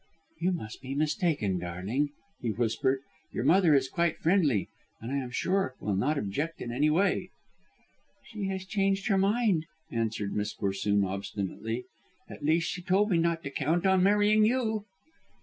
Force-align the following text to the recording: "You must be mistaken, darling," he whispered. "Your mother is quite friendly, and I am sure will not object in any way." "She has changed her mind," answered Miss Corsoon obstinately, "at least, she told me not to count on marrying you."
"You 0.39 0.51
must 0.53 0.81
be 0.81 0.95
mistaken, 0.95 1.59
darling," 1.59 2.09
he 2.41 2.49
whispered. 2.49 3.01
"Your 3.31 3.43
mother 3.43 3.75
is 3.75 3.87
quite 3.87 4.17
friendly, 4.17 4.67
and 4.99 5.11
I 5.11 5.17
am 5.17 5.29
sure 5.29 5.75
will 5.79 5.93
not 5.95 6.17
object 6.17 6.59
in 6.59 6.71
any 6.71 6.89
way." 6.89 7.29
"She 8.25 8.45
has 8.47 8.65
changed 8.65 9.09
her 9.09 9.17
mind," 9.19 9.67
answered 9.91 10.33
Miss 10.35 10.55
Corsoon 10.55 11.05
obstinately, 11.05 11.83
"at 12.27 12.41
least, 12.43 12.71
she 12.71 12.81
told 12.81 13.11
me 13.11 13.19
not 13.19 13.43
to 13.43 13.51
count 13.51 13.85
on 13.85 14.01
marrying 14.01 14.43
you." 14.43 14.85